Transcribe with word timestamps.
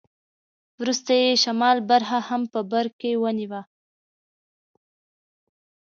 وروسته 0.79 1.11
یې 1.21 1.31
شمال 1.43 1.77
برخه 1.91 2.19
هم 2.27 2.41
په 2.53 2.59
برکې 2.71 3.11
ونیوه. 3.21 3.61